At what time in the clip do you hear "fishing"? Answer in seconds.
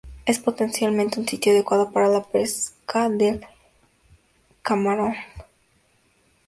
5.43-5.47